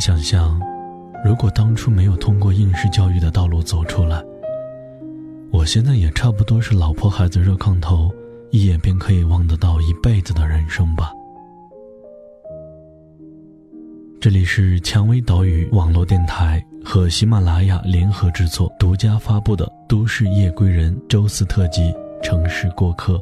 [0.00, 0.58] 想象，
[1.22, 4.24] 如果当初没有通过应试教育的道路走出来，
[5.52, 8.10] 我现在也差不多是老婆孩子热炕头，
[8.50, 11.12] 一眼便可以望得到一辈子的人生吧。
[14.18, 21.82] 这里是蔷薇岛屿网络电台和喜马拉雅联合制作、独家发布的《都市夜归人》周四特辑
[22.22, 23.14] 《城市过客》。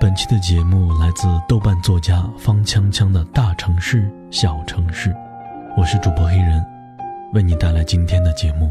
[0.00, 5.14] 本期的节目来自豆瓣作家方锵锵的大城市小城市，
[5.80, 6.62] 我是主播黑人，
[7.32, 8.70] 为你带来今天的节目。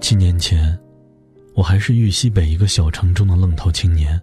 [0.00, 0.78] 七年前，
[1.54, 4.20] 我还是豫西北一个小城中的愣头青年。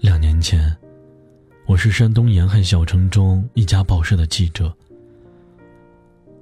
[0.00, 0.76] 两年前，
[1.64, 4.74] 我是山东沿海小城中一家报社的记者。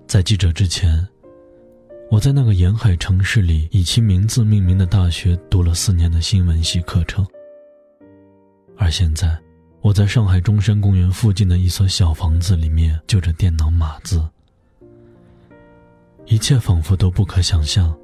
[0.06, 1.06] 在记者之前，
[2.10, 7.24] 我在那个沿海城市里以其名字命名的大学读了四年的新闻系课程。
[8.76, 9.38] 而现在，
[9.82, 14.26] 我在上海中山公园附近的一所小房子里面就着电脑码字。
[16.26, 17.94] 一切仿佛都不可想象。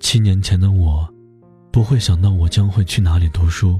[0.00, 1.08] 七年前的我，
[1.70, 3.78] 不会想到我将会去哪里读书；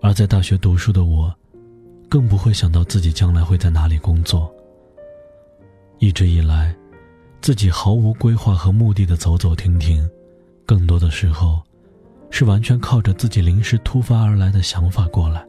[0.00, 1.34] 而在大学读书的我，
[2.08, 4.52] 更不会想到自己将来会在哪里工作。
[5.98, 6.74] 一直以来，
[7.40, 10.08] 自己毫无规划和目的的走走停停，
[10.66, 11.60] 更多的时候，
[12.30, 15.44] 是完全靠着自己临时突发而来的想法过来，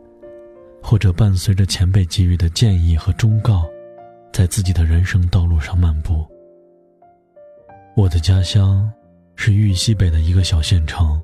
[0.81, 3.65] 或者伴随着前辈给予的建议和忠告，
[4.31, 6.25] 在自己的人生道路上漫步。
[7.95, 8.89] 我的家乡
[9.43, 11.19] 是豫西北的一个小县城。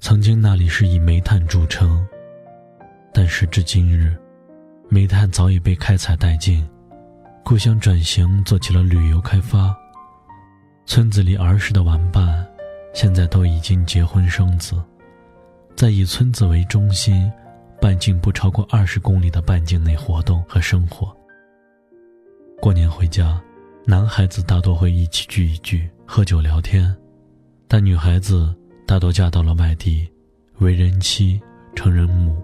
[0.00, 2.02] 曾经那里是以煤炭著称，
[3.12, 4.16] 但时至今日，
[4.88, 6.66] 煤炭早已被开采殆尽，
[7.44, 9.76] 故乡转型做起了旅游开发。
[10.86, 12.48] 村子里儿时的玩伴，
[12.94, 14.82] 现在都已经结婚生子，
[15.76, 17.30] 在以村子为中心，
[17.78, 21.14] 半径不超过二十公里的半径内活动和生活。
[22.58, 23.38] 过年回家。
[23.88, 26.96] 男孩子大多会一起聚一聚，喝酒聊天，
[27.68, 28.54] 但女孩子
[28.86, 30.08] 大多嫁到了外地，
[30.60, 31.38] 为人妻，
[31.74, 32.34] 成人母。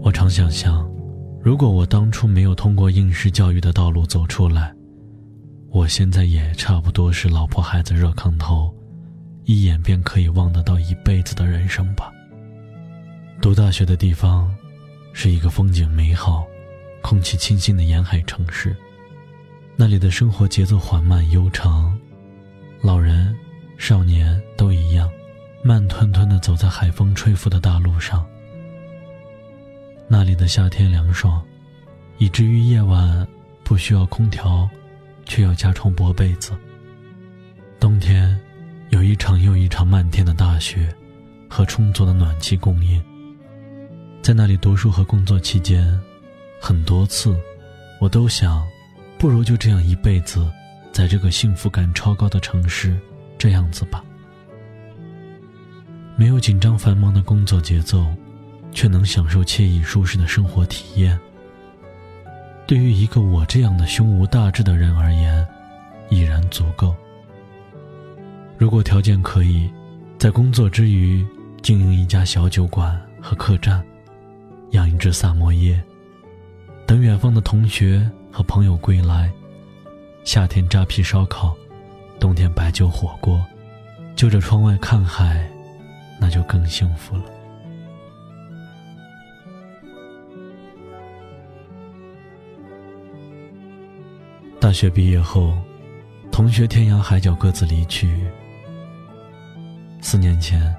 [0.00, 0.90] 我常想象。
[1.42, 4.72] 如果我当初没有通过应试教育的道路走出来，
[5.82, 8.72] 我现在也差不多是老婆孩子热炕头，
[9.46, 12.08] 一眼便可以望得到一辈子的人生吧。
[13.40, 14.48] 读大学的地方，
[15.12, 16.46] 是一个风景美好、
[17.02, 18.76] 空气清新的沿海城市，
[19.74, 21.98] 那里的生活节奏缓慢悠长，
[22.80, 23.36] 老人、
[23.76, 25.10] 少年都一样，
[25.64, 28.24] 慢吞吞地走在海风吹拂的大路上。
[30.06, 31.42] 那里的夏天凉爽，
[32.18, 33.26] 以至于夜晚
[33.64, 34.70] 不需要空调，
[35.24, 36.52] 却要加床薄被子。
[37.80, 38.38] 冬天
[38.90, 40.94] 有一场又一场漫天的大雪，
[41.48, 43.02] 和充足的暖气供应。
[44.22, 46.00] 在那里读书和工作期间，
[46.60, 47.36] 很多次，
[48.00, 48.66] 我都想，
[49.18, 50.50] 不如就这样一辈子，
[50.92, 52.98] 在这个幸福感超高的城市，
[53.38, 54.04] 这样子吧。
[56.16, 58.06] 没有紧张繁忙的工作节奏。
[58.74, 61.20] 却能享受惬意舒适的生活体验。
[62.72, 65.46] 对于一个我这样的胸无大志的人而言，
[66.08, 66.96] 已然足够。
[68.56, 69.70] 如果条件可以，
[70.18, 71.22] 在工作之余
[71.60, 73.84] 经营一家小酒馆和客栈，
[74.70, 75.84] 养一只萨摩耶，
[76.86, 79.30] 等远方的同学和朋友归来，
[80.24, 81.54] 夏天扎啤烧烤，
[82.18, 83.38] 冬天白酒火锅，
[84.16, 85.46] 就着窗外看海，
[86.18, 87.24] 那就更幸福了。
[94.72, 95.52] 大学毕业后，
[96.30, 98.26] 同学天涯海角各自离去。
[100.00, 100.74] 四年前，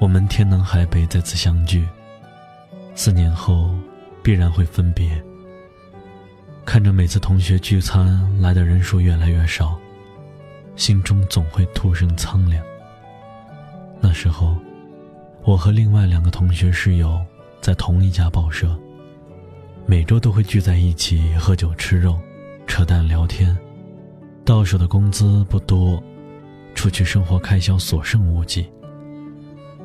[0.00, 1.86] 我们天南海北再次相聚。
[2.96, 3.72] 四年后，
[4.24, 5.22] 必然会分别。
[6.64, 9.78] 看着每次同学聚餐来的人数越来越少，
[10.74, 12.60] 心中总会突生苍凉。
[14.00, 14.56] 那时候，
[15.44, 17.24] 我和另外两个同学室友
[17.60, 18.76] 在同一家报社，
[19.86, 22.18] 每周都会聚在一起喝酒吃肉。
[22.66, 23.56] 扯淡聊天，
[24.44, 26.02] 到手的工资不多，
[26.74, 28.66] 出去生活开销所剩无几。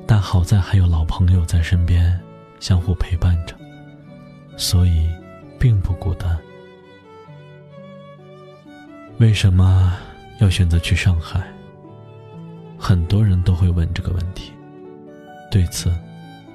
[0.05, 2.17] 但好在还有老朋友在身边，
[2.59, 3.55] 相互陪伴着，
[4.55, 5.09] 所以
[5.59, 6.37] 并不孤单。
[9.19, 9.97] 为什么
[10.39, 11.45] 要选择去上海？
[12.77, 14.53] 很多人都会问这个问题。
[15.51, 15.91] 对此，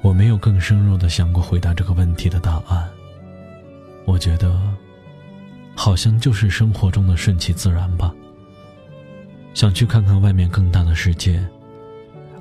[0.00, 2.88] 我没有更深入的想过回答这个问题的答案。
[4.06, 4.58] 我觉得，
[5.74, 8.14] 好像就是生活中的顺其自然吧。
[9.54, 11.42] 想去看看外面更大的世界。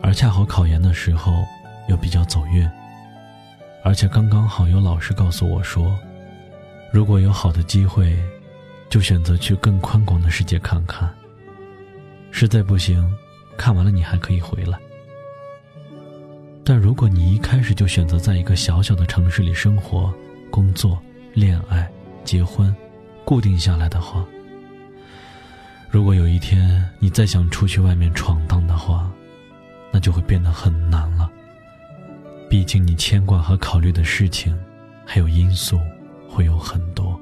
[0.03, 1.45] 而恰好考研的时候
[1.87, 2.67] 又比较走运，
[3.83, 5.95] 而且刚刚好有老师告诉我说，
[6.91, 8.17] 如果有好的机会，
[8.89, 11.07] 就选择去更宽广的世界看看。
[12.31, 13.07] 实在不行，
[13.55, 14.75] 看完了你还可以回来。
[16.63, 20.11] 但如果你一开始就选择在一个小小的城市里生活、
[20.49, 20.99] 工作、
[21.35, 21.87] 恋爱、
[22.23, 22.75] 结婚，
[23.23, 24.25] 固定下来的话，
[25.89, 29.09] 如果有一天你再想出去外面闯荡的话，
[29.91, 31.29] 那就会变得很难了。
[32.49, 34.57] 毕竟你牵挂和考虑的事情，
[35.05, 35.79] 还有因素
[36.27, 37.19] 会有很多。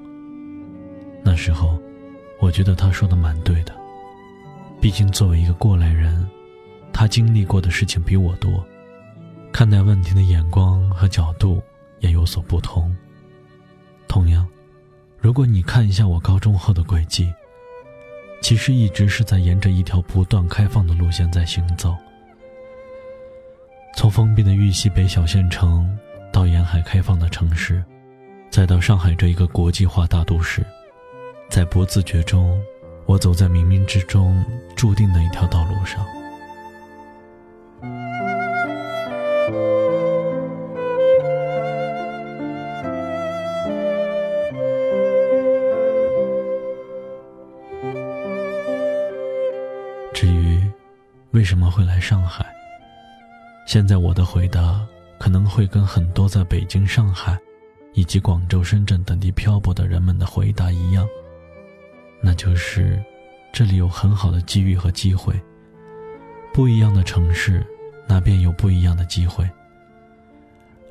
[1.23, 1.79] 那时候，
[2.39, 3.73] 我觉得他说的蛮对的。
[4.81, 6.27] 毕竟作为一个过来人，
[6.93, 8.65] 他经历过的事情比我多，
[9.51, 11.61] 看待问题的眼光和角度
[11.99, 12.95] 也有所不同。
[14.07, 14.47] 同样，
[15.21, 17.33] 如果你看一下我高中后的轨迹，
[18.41, 21.95] 其实一直是在沿着一条不断开放的路线在行走。
[23.97, 25.97] 从封闭的豫西北小县城，
[26.31, 27.83] 到沿海开放的城市，
[28.49, 30.65] 再到上海这一个国际化大都市，
[31.49, 32.57] 在不自觉中，
[33.05, 34.43] 我走在冥冥之中
[34.73, 36.05] 注定的一条道路上。
[51.99, 52.45] 上海？
[53.65, 54.85] 现在我的回答
[55.19, 57.37] 可能会跟很多在北京、上海，
[57.93, 61.07] 以及广州、深圳等地漂泊的人们的回答一样，
[62.21, 63.03] 那就是
[63.51, 65.39] 这里有很好的机遇和机会。
[66.51, 67.65] 不一样的城市，
[68.07, 69.47] 那便有不一样的机会。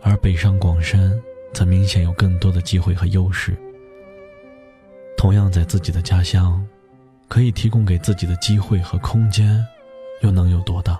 [0.00, 1.20] 而北上广深
[1.52, 3.56] 则明显有更多的机会和优势。
[5.16, 6.64] 同样在自己的家乡，
[7.26, 9.66] 可以提供给自己的机会和空间，
[10.20, 10.98] 又能有多大？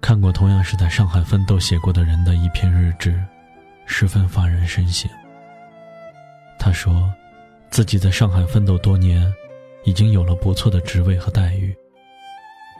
[0.00, 3.22] 看过同样是在上海奋斗写过的人的一篇日志，
[3.86, 5.10] 十分发人深省。
[6.58, 7.12] 他说，
[7.70, 9.32] 自己在上海奋斗多年，
[9.84, 11.76] 已经有了不错的职位和待遇，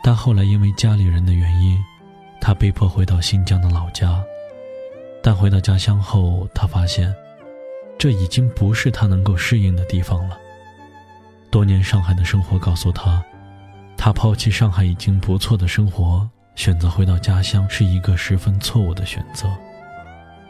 [0.03, 1.79] 但后来因为家里人的原因，
[2.41, 4.23] 他被迫回到新疆的老家。
[5.23, 7.15] 但回到家乡后，他发现，
[7.99, 10.39] 这已经不是他能够适应的地方了。
[11.51, 13.23] 多年上海的生活告诉他，
[13.97, 16.29] 他抛弃上海已经不错的生活。
[16.57, 19.49] 选择回到家乡是一个十分错误的选择。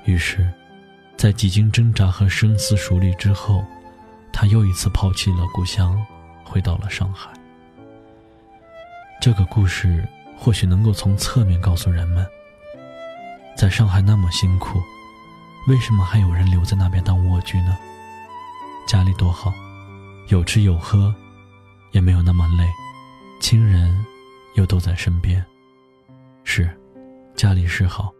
[0.05, 0.53] 于是，
[1.17, 3.65] 在几经挣扎和深思熟虑之后，
[4.33, 5.97] 他又一次抛弃了故乡，
[6.43, 7.31] 回到了上海。
[9.21, 12.27] 这个故事或许能够从侧面告诉人们：
[13.55, 14.83] 在上海那么辛苦，
[15.69, 17.79] 为什么还有人留在那边当蜗居呢？
[18.89, 19.53] 家里多好，
[20.31, 21.13] 有吃有喝，
[21.91, 22.65] 也没有那么累，
[23.41, 23.93] 亲人
[24.55, 25.45] 又都在身边。
[26.45, 26.71] 是，
[27.35, 28.13] 家里是好，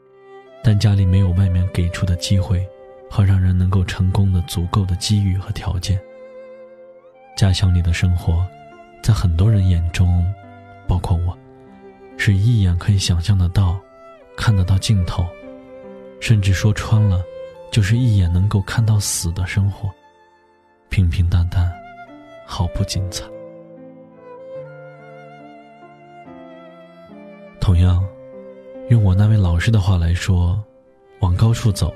[0.61, 2.67] 但家里没有外面给出的机会
[3.09, 6.01] 和让人能够成功的足够的机遇和条件。
[7.37, 8.45] 家乡里的生活，
[9.05, 10.27] 在很多人眼中，
[10.89, 11.39] 包括我，
[12.17, 13.81] 是一眼可以想象得到、
[14.37, 15.25] 看得到尽头，
[16.21, 17.23] 甚至说穿了，
[17.71, 19.89] 就是一眼能够看到死的生活，
[20.89, 21.73] 平平淡淡，
[22.51, 23.25] 毫不精彩。
[27.61, 28.05] 同样。
[28.89, 30.61] 用我那位老师的话来说，
[31.21, 31.95] 往高处走，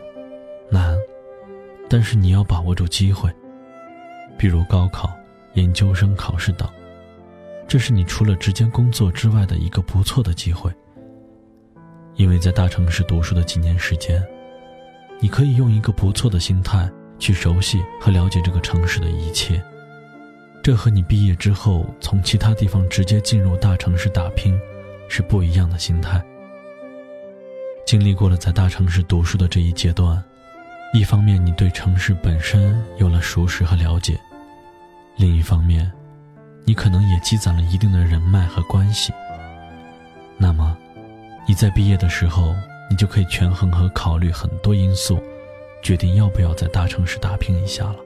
[0.70, 0.96] 难，
[1.90, 3.28] 但是你要把握住机会，
[4.38, 5.12] 比如高考、
[5.54, 6.68] 研究生考试等，
[7.66, 10.72] 这是你除了直接工作之外的一个不错的机会。
[12.14, 14.24] 因为在大城市读书的几年时间，
[15.18, 19.60] 你可以用一个不错的心态去熟悉和了解这个城市的一切，
[20.64, 24.58] 这和你毕业之后从其他地方直接进入大城市打拼，
[25.10, 26.24] 是不一样的心态。
[27.84, 30.24] 经历过了在大城市读书的这一阶段，
[30.94, 34.18] 一方面你对城市本身有了熟识和了解，
[35.18, 35.92] 另一方面，
[36.64, 39.12] 你可能也积攒了一定的人脉和关系。
[40.38, 40.74] 那么，
[41.46, 42.54] 你在毕业的时候，
[42.88, 45.22] 你就可以权衡和考虑很多因素，
[45.82, 47.96] 决定要不要在大城市打拼一下了。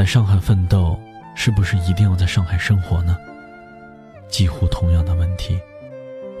[0.00, 0.98] 在上海奋斗，
[1.34, 3.18] 是不是一定要在上海生活呢？
[4.30, 5.60] 几乎同样的问题，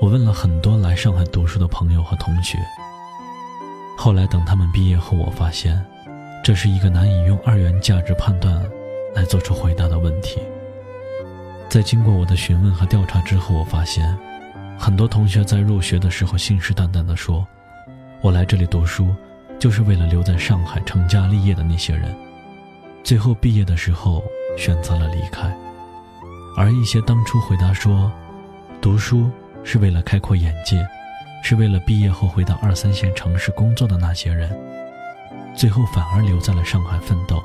[0.00, 2.56] 我问了很多来上海读书的朋友和同学。
[3.98, 5.78] 后来等他们毕业后，我发现，
[6.42, 8.66] 这是一个难以用二元价值判断
[9.14, 10.40] 来做出回答的问题。
[11.68, 14.18] 在经过我的询问和调查之后，我发现，
[14.78, 17.46] 很多同学在入学的时候信誓旦旦地说
[18.24, 19.14] ：“我来这里读书，
[19.58, 22.16] 就是为了留在上海成家立业的那些人。”
[23.02, 24.22] 最后毕业的时候
[24.56, 25.54] 选择了离开。
[26.56, 28.10] 而一些当初回答说，
[28.80, 29.30] 读书
[29.64, 30.86] 是为了开阔眼界，
[31.42, 34.50] 是为了毕业后回到二三线城市工作的那些人，
[35.56, 37.42] 最后反而留在了上海奋斗，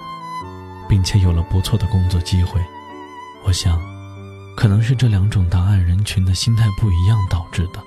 [0.89, 2.59] 并且有了不错的工作机会。
[3.45, 3.79] 我想，
[4.57, 7.79] 可能是这两种答案人群的心态不一样导致的。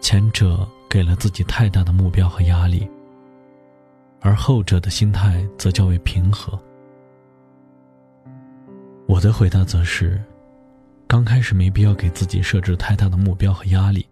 [0.00, 2.88] 前者给了自己太大的目标和压力，
[4.22, 6.58] 而后者的心态则较为平和。
[9.06, 10.22] 我的回答则是：
[11.08, 14.06] 刚开始没必要给自己设置太大的目标和压力。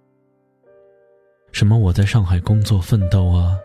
[1.52, 3.57] 什么我在上海工作奋斗啊，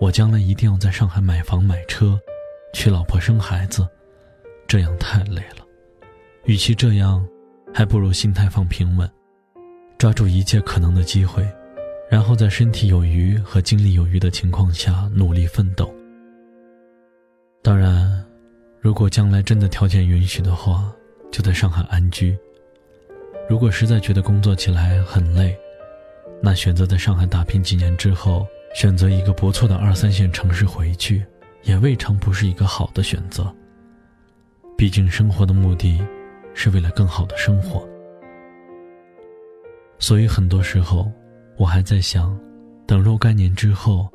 [0.00, 2.18] 我将来一定要在上海买房买车，
[2.72, 3.86] 娶老婆生孩子，
[4.66, 5.66] 这样太累了。
[6.44, 7.26] 与其这样，
[7.74, 9.10] 还不如心态放平稳，
[9.98, 11.46] 抓住一切可能的机会，
[12.10, 15.90] 然后在身体有余和精力有余的情况下努力奋斗。
[17.62, 18.10] 当然。
[18.82, 20.90] 如果将来真的条件允许的话，
[21.30, 22.34] 就在上海安居。
[23.46, 25.54] 如果实在觉得工作起来很累，
[26.42, 31.22] 那选择在上海打拼几年之后，选择一个不错的二三线城市回去，
[31.64, 33.54] 也未尝不是一个好的选择。
[34.78, 36.00] 毕竟生活的目的，
[36.54, 37.86] 是为了更好的生活。
[39.98, 41.12] 所以很多时候，
[41.60, 42.34] 我还在想，
[42.86, 44.08] 等若干年之后，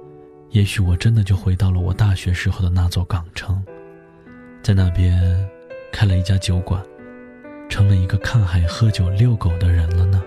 [0.50, 3.64] 也许我真的就回到了我大学时候的那座港城。
[4.64, 5.48] 在那边
[5.92, 6.82] 开了一家酒馆，
[7.70, 10.24] 成了一个看海、喝酒、遛狗的人了呢。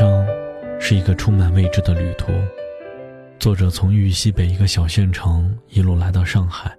[0.00, 0.26] 生
[0.80, 2.32] 是一个充满未知的旅途。
[3.38, 6.74] 作者从豫西北一个小县城一路来到上海，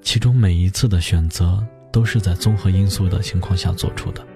[0.00, 1.62] 其中每一次的选择
[1.92, 4.26] 都是在综合因素的情况下做出的。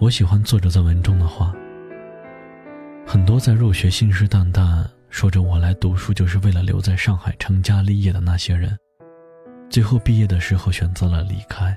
[0.00, 1.54] 我喜欢作者在文中的话：
[3.06, 8.76] 很多在入学信誓旦旦说着我来读书就是为了留在上海成家立业的那些人，
[9.70, 11.72] 最后毕业的时候选择了离开；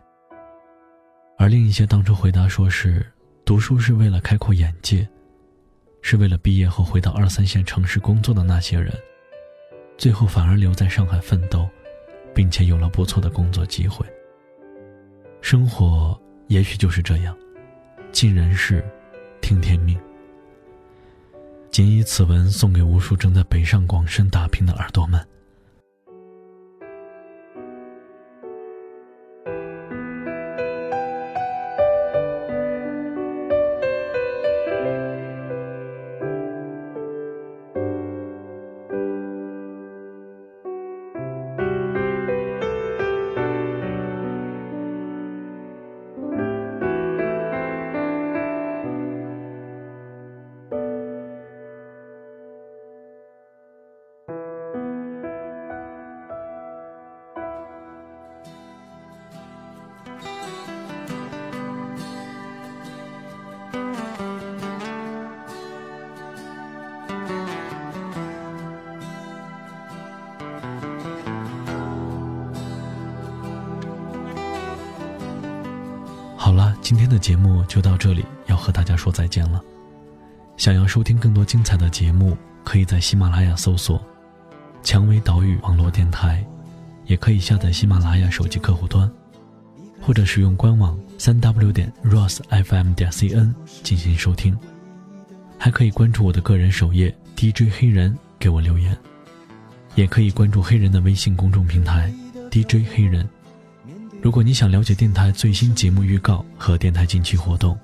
[1.37, 3.05] 而另一些当初回答说是
[3.51, 5.05] 读书是为了开阔眼界。
[6.01, 8.97] 是为了毕业后回到二三线城市工作的那些人，
[9.97, 11.67] 最后反而留在上海奋斗，
[12.33, 14.05] 并且有了不错的工作机会。
[15.41, 16.17] 生活
[16.47, 17.37] 也许就是这样，
[18.13, 18.81] 尽人事，
[19.41, 19.99] 听天命。
[21.71, 25.21] 仅以此文送给无数正在北上广深打拼的耳朵们。
[76.51, 79.63] 好了，今天的节目就到这里，要和大家说再见了。
[80.57, 84.05] 想要收听更多精彩的节目，可以在喜马拉雅搜索
[84.83, 86.45] “蔷薇岛屿网络电台”，
[87.07, 89.09] 也可以下载喜马拉雅手机客户端，
[90.01, 94.53] 或者使用官网三 w 点 rosfm 点 cn 进行收听。
[95.57, 98.97] 还可以关注我的个人首页 DJ 黑人，给我留言，
[99.95, 102.13] 也可以关注黑人的微信公众平台
[102.51, 103.25] DJ 黑人。
[104.21, 107.75] 如果你想了解电台最新节目预告和电台近期活动，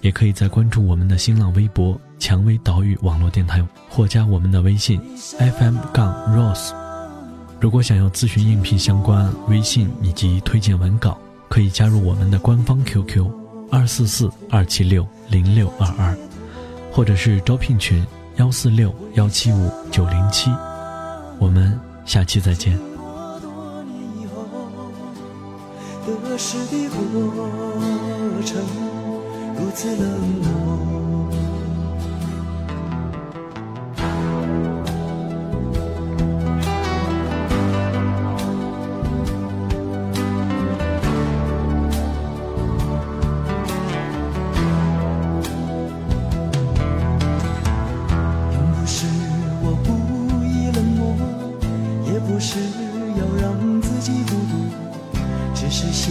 [0.00, 4.98] 也可以在关注我们的新浪微博“蔷薇岛屿网络电台”或加我们的微信
[5.38, 6.72] FM 杠 Rose。
[7.60, 11.18] 如果想要咨询应聘相关微信以及推荐文稿，
[11.48, 13.30] 可以加入我们的官方 QQ
[13.70, 16.16] 二四四二七六零六二二，
[16.90, 18.02] 或者是招聘群
[18.36, 20.50] 幺四六幺七五九零七。
[21.38, 22.91] 我们下期再见。
[26.04, 28.60] 得失的过程
[29.56, 31.41] 如此冷漠。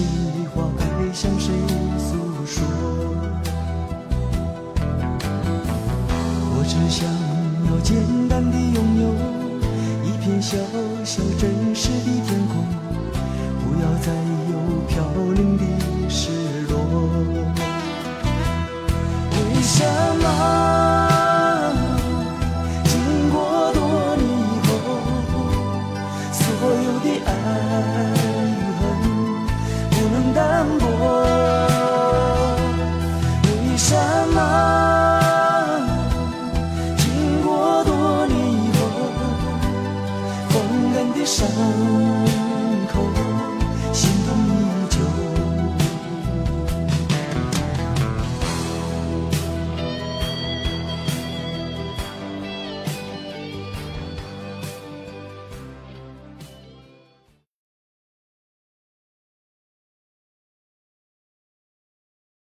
[0.01, 1.53] 心里话该向谁
[2.00, 2.63] 诉说。
[6.53, 7.05] 我只想
[7.70, 7.93] 要简
[8.27, 9.03] 单的拥有
[10.03, 10.58] 一片小
[11.03, 12.65] 小真实的天空
[13.62, 14.12] 不要再
[14.50, 14.53] 有
[14.88, 15.05] 飘
[15.36, 15.63] 零的
[16.10, 16.31] 失
[16.67, 16.74] 落。
[19.29, 19.86] 为什
[20.24, 20.25] 么